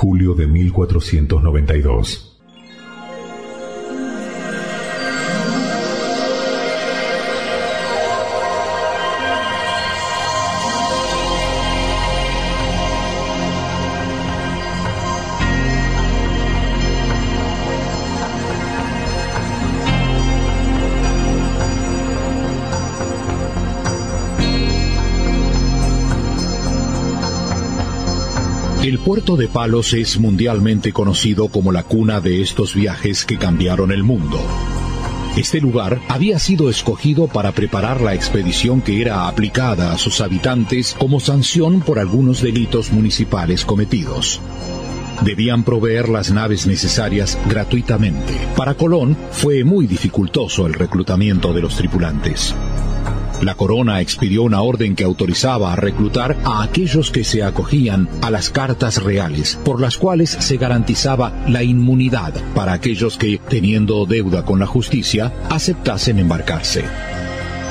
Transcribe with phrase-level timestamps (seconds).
[0.00, 2.39] julio de 1492.
[28.90, 33.92] El puerto de Palos es mundialmente conocido como la cuna de estos viajes que cambiaron
[33.92, 34.42] el mundo.
[35.36, 40.96] Este lugar había sido escogido para preparar la expedición que era aplicada a sus habitantes
[40.98, 44.40] como sanción por algunos delitos municipales cometidos.
[45.22, 48.34] Debían proveer las naves necesarias gratuitamente.
[48.56, 52.56] Para Colón fue muy dificultoso el reclutamiento de los tripulantes.
[53.42, 58.30] La corona expidió una orden que autorizaba a reclutar a aquellos que se acogían a
[58.30, 64.44] las cartas reales, por las cuales se garantizaba la inmunidad para aquellos que, teniendo deuda
[64.44, 66.84] con la justicia, aceptasen embarcarse.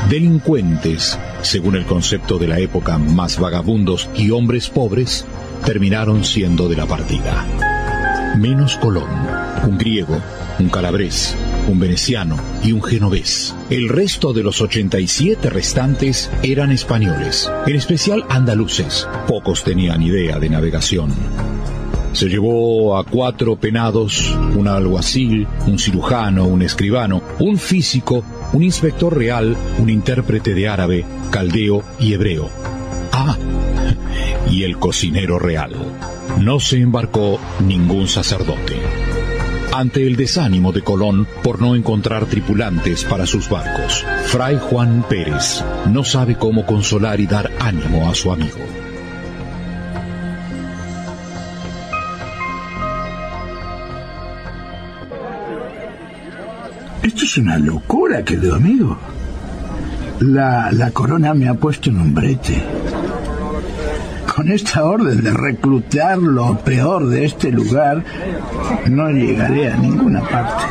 [0.09, 5.25] Delincuentes, según el concepto de la época más vagabundos y hombres pobres,
[5.65, 7.45] terminaron siendo de la partida.
[8.37, 9.09] Menos Colón,
[9.67, 10.19] un griego,
[10.57, 11.35] un calabrés,
[11.69, 13.55] un veneciano y un genovés.
[13.69, 19.07] El resto de los 87 restantes eran españoles, en especial andaluces.
[19.27, 21.13] Pocos tenían idea de navegación.
[22.11, 29.15] Se llevó a cuatro penados, un alguacil, un cirujano, un escribano, un físico, un inspector
[29.15, 32.49] real, un intérprete de árabe, caldeo y hebreo.
[33.11, 33.37] Ah,
[34.49, 35.75] y el cocinero real.
[36.39, 38.88] No se embarcó ningún sacerdote
[39.73, 44.05] ante el desánimo de Colón por no encontrar tripulantes para sus barcos.
[44.25, 48.57] Fray Juan Pérez no sabe cómo consolar y dar ánimo a su amigo.
[57.03, 58.97] Esto es una locura, querido amigo.
[60.19, 62.61] La, la corona me ha puesto en un brete
[64.39, 68.01] con esta orden de reclutar lo peor de este lugar,
[68.89, 70.63] no llegaré a ninguna parte.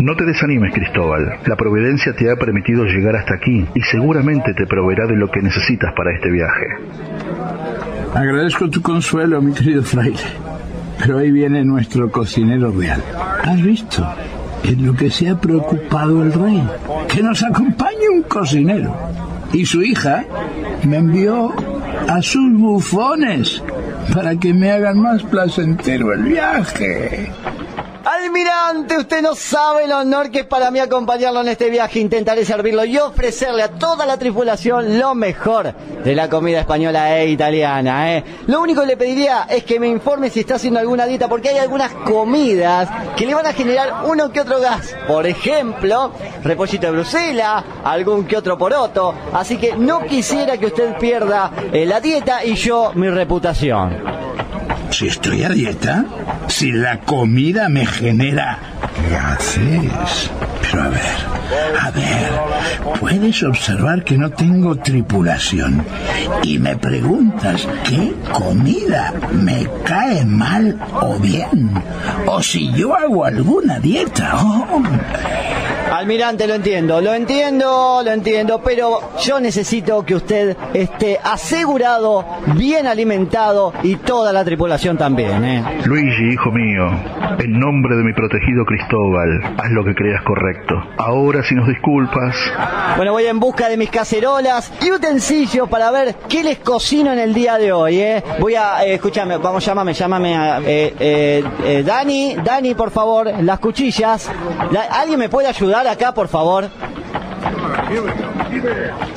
[0.00, 1.38] No te desanimes, Cristóbal.
[1.46, 5.40] La providencia te ha permitido llegar hasta aquí y seguramente te proveerá de lo que
[5.40, 6.66] necesitas para este viaje.
[8.12, 10.18] Agradezco tu consuelo, mi querido fraile.
[10.98, 13.04] Pero ahí viene nuestro cocinero real.
[13.44, 14.04] ¿Has visto?
[14.64, 16.60] En lo que se ha preocupado el rey.
[17.08, 18.96] Que nos acompañe un cocinero.
[19.52, 20.24] Y su hija
[20.84, 21.52] me envió
[22.08, 23.62] a sus bufones
[24.14, 27.30] para que me hagan más placentero el viaje.
[28.24, 32.00] Almirante, usted no sabe el honor que es para mí acompañarlo en este viaje.
[32.00, 37.28] Intentaré servirlo y ofrecerle a toda la tripulación lo mejor de la comida española e
[37.28, 38.16] italiana.
[38.16, 38.24] ¿eh?
[38.48, 41.50] Lo único que le pediría es que me informe si está haciendo alguna dieta, porque
[41.50, 44.96] hay algunas comidas que le van a generar uno que otro gas.
[45.06, 46.12] Por ejemplo,
[46.42, 49.14] repollito de Bruselas, algún que otro poroto.
[49.32, 54.18] Así que no quisiera que usted pierda eh, la dieta y yo mi reputación
[54.90, 56.04] si estoy a dieta,
[56.48, 58.58] si la comida me genera
[59.10, 60.30] gases.
[60.60, 61.00] Pero a ver,
[61.80, 65.84] a ver, puedes observar que no tengo tripulación
[66.42, 71.70] y me preguntas qué comida me cae mal o bien,
[72.26, 74.36] o si yo hago alguna dieta.
[74.36, 74.82] Oh,
[75.90, 82.24] Almirante, lo entiendo, lo entiendo, lo entiendo, pero yo necesito que usted esté asegurado,
[82.56, 85.44] bien alimentado y toda la tripulación también.
[85.44, 85.64] ¿eh?
[85.84, 86.90] Luigi, hijo mío,
[87.38, 90.74] en nombre de mi protegido Cristóbal, haz lo que creas correcto.
[90.98, 92.36] Ahora, si nos disculpas.
[92.96, 97.18] Bueno, voy en busca de mis cacerolas y utensilios para ver qué les cocino en
[97.18, 98.00] el día de hoy.
[98.00, 98.22] ¿eh?
[98.40, 103.58] Voy a, eh, escúchame, vamos, llámame, llámame a eh, eh, Dani, Dani, por favor, las
[103.58, 104.30] cuchillas.
[104.90, 105.77] ¿Alguien me puede ayudar?
[105.86, 106.68] Acá, por favor?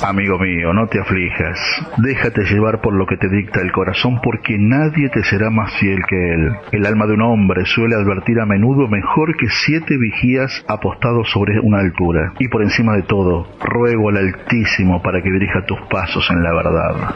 [0.03, 1.57] Amigo mío, no te aflijas.
[1.97, 5.99] Déjate llevar por lo que te dicta el corazón porque nadie te será más fiel
[6.08, 6.52] que él.
[6.72, 11.59] El alma de un hombre suele advertir a menudo mejor que siete vigías apostados sobre
[11.59, 12.34] una altura.
[12.40, 16.53] Y por encima de todo, ruego al Altísimo para que dirija tus pasos en la
[16.53, 17.16] verdad.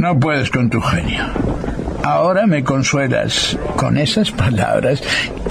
[0.00, 1.24] No puedes con tu genio.
[2.06, 5.02] Ahora me consuelas con esas palabras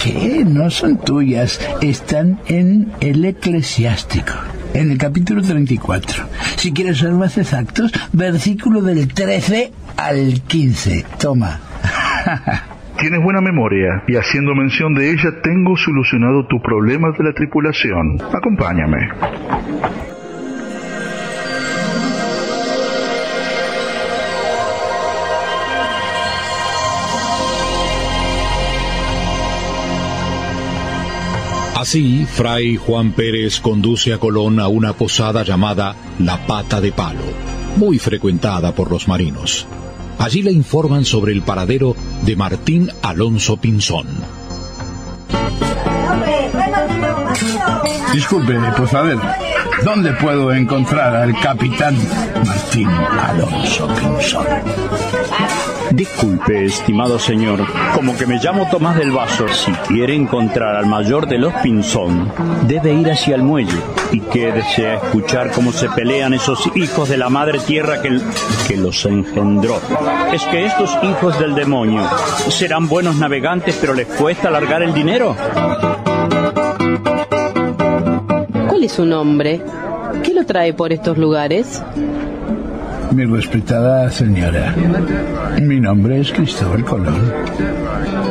[0.02, 4.32] que no son tuyas, están en el eclesiástico,
[4.72, 6.24] en el capítulo 34.
[6.56, 11.04] Si quieres ser más exactos, versículo del 13 al 15.
[11.20, 11.60] Toma.
[12.98, 18.18] Tienes buena memoria y haciendo mención de ella tengo solucionado tu problema de la tripulación.
[18.32, 19.10] Acompáñame.
[31.76, 37.20] Así, Fray Juan Pérez conduce a Colón a una posada llamada La Pata de Palo,
[37.76, 39.66] muy frecuentada por los marinos.
[40.18, 44.06] Allí le informan sobre el paradero de Martín Alonso Pinzón.
[48.14, 49.18] Disculpe, pues a ver,
[49.84, 51.94] ¿dónde puedo encontrar al capitán
[52.42, 54.46] Martín Alonso Pinzón?
[55.96, 57.64] Disculpe, estimado señor,
[57.94, 59.48] como que me llamo Tomás del Vaso.
[59.48, 62.30] Si quiere encontrar al mayor de los Pinzón,
[62.68, 63.80] debe ir hacia el muelle
[64.12, 68.20] y quédese a escuchar cómo se pelean esos hijos de la madre tierra que,
[68.68, 69.80] que los engendró.
[70.34, 72.02] Es que estos hijos del demonio
[72.50, 75.34] serán buenos navegantes, pero les cuesta largar el dinero.
[78.68, 79.62] ¿Cuál es su nombre?
[80.22, 81.82] ¿Qué lo trae por estos lugares?
[83.16, 84.74] Mi respetada señora,
[85.62, 87.32] mi nombre es Cristóbal Colón.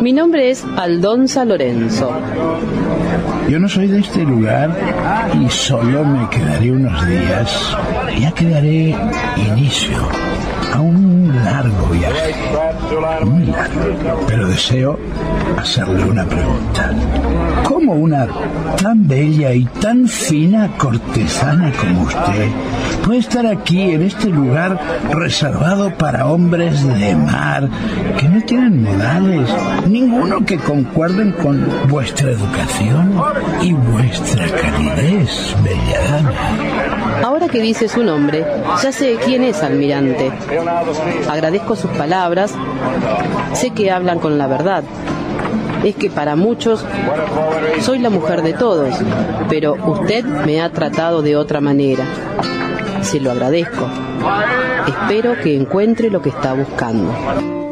[0.03, 2.11] Mi nombre es Aldonza Lorenzo.
[3.49, 4.69] Yo no soy de este lugar
[5.43, 7.75] y solo me quedaré unos días.
[8.19, 8.95] Ya que daré
[9.49, 9.97] inicio
[10.71, 12.35] a un largo viaje.
[13.25, 13.79] Muy largo.
[14.27, 14.99] Pero deseo
[15.57, 16.91] hacerle una pregunta.
[17.63, 18.27] ¿Cómo una
[18.81, 22.49] tan bella y tan fina cortesana como usted
[23.03, 24.79] puede estar aquí en este lugar
[25.11, 27.69] reservado para hombres de mar
[28.17, 29.49] que no tienen modales,
[29.87, 33.21] ninguno que concuerden con vuestra educación
[33.61, 36.31] y vuestra calidez, bella dama?
[37.23, 38.45] Ahora que dice su nombre,
[38.83, 40.31] ya sé quién es almirante.
[41.29, 42.53] Agradezco sus palabras.
[43.53, 44.83] Sé que hablan con la verdad.
[45.85, 46.83] Es que para muchos
[47.81, 48.95] soy la mujer de todos,
[49.47, 52.03] pero usted me ha tratado de otra manera.
[53.03, 53.87] Se lo agradezco.
[54.87, 57.64] Espero que encuentre lo que está buscando.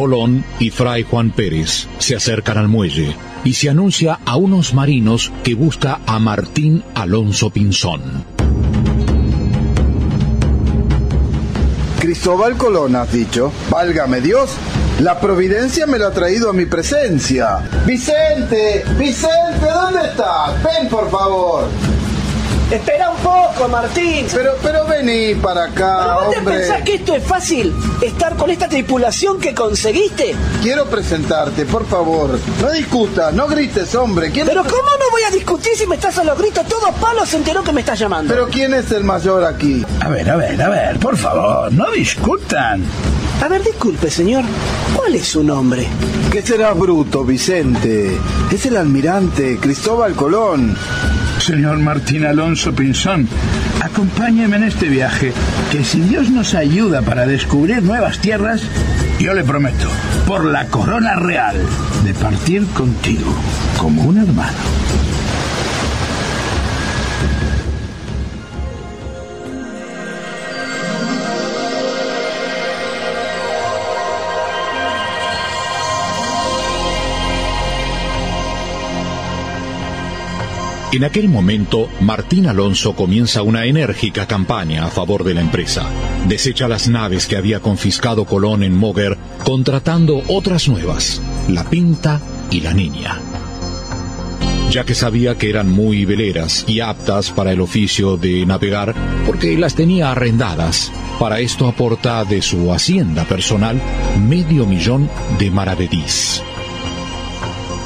[0.00, 3.14] Colón y Fray Juan Pérez se acercan al muelle
[3.44, 8.24] y se anuncia a unos marinos que busca a Martín Alonso Pinzón.
[11.98, 13.52] Cristóbal Colón, has dicho.
[13.68, 14.52] Válgame Dios,
[15.00, 17.68] la providencia me lo ha traído a mi presencia.
[17.84, 20.62] Vicente, Vicente, ¿dónde estás?
[20.64, 21.68] Ven, por favor.
[22.70, 24.26] Espera un poco, Martín.
[24.32, 26.58] Pero, pero vení para acá, ¿Pero vos te hombre.
[26.58, 27.74] pensás que esto es fácil?
[28.00, 30.34] ¿Estar con esta tripulación que conseguiste?
[30.62, 32.38] Quiero presentarte, por favor.
[32.62, 34.30] No discutas, no grites, hombre.
[34.30, 36.64] ¿Quién Pero ¿cómo no voy a discutir si me estás a los gritos?
[36.68, 38.32] Todo palo se enteró que me estás llamando.
[38.32, 39.84] Pero ¿quién es el mayor aquí?
[40.00, 42.84] A ver, a ver, a ver, por favor, no discutan.
[43.42, 44.44] A ver, disculpe, señor.
[44.94, 45.88] ¿Cuál es su nombre?
[46.30, 48.16] ¿Qué será bruto, Vicente?
[48.52, 50.76] Es el almirante Cristóbal Colón.
[51.40, 53.26] Señor Martín Alonso Pinzón,
[53.82, 55.32] acompáñeme en este viaje,
[55.72, 58.62] que si Dios nos ayuda para descubrir nuevas tierras,
[59.18, 59.88] yo le prometo,
[60.26, 61.56] por la corona real,
[62.04, 63.34] de partir contigo
[63.78, 64.58] como un hermano.
[80.92, 85.88] En aquel momento, Martín Alonso comienza una enérgica campaña a favor de la empresa.
[86.26, 92.20] Desecha las naves que había confiscado Colón en Moguer, contratando otras nuevas, la Pinta
[92.50, 93.20] y la Niña.
[94.72, 98.92] Ya que sabía que eran muy veleras y aptas para el oficio de navegar,
[99.26, 103.80] porque las tenía arrendadas, para esto aporta de su hacienda personal
[104.18, 106.42] medio millón de maravedís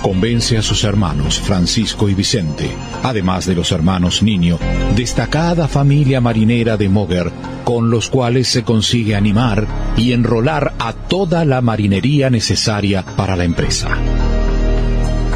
[0.04, 2.70] convence a sus hermanos Francisco y Vicente,
[3.02, 4.58] además de los hermanos Niño,
[4.94, 7.32] destacada familia marinera de Moguer,
[7.64, 13.44] con los cuales se consigue animar y enrolar a toda la marinería necesaria para la
[13.44, 13.96] empresa.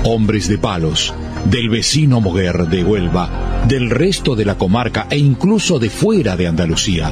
[0.05, 1.15] Hombres de palos,
[1.47, 6.47] del vecino Moguer de Huelva, del resto de la comarca e incluso de fuera de
[6.47, 7.11] Andalucía,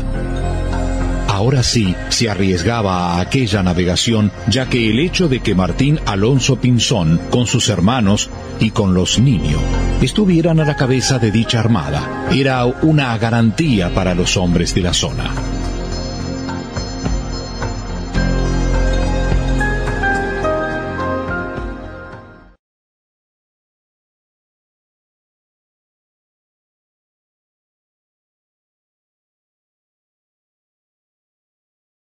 [1.37, 6.57] ahora sí se arriesgaba a aquella navegación, ya que el hecho de que Martín Alonso
[6.57, 9.61] Pinzón, con sus hermanos y con los niños,
[10.01, 14.95] estuvieran a la cabeza de dicha armada, era una garantía para los hombres de la
[14.95, 15.56] zona.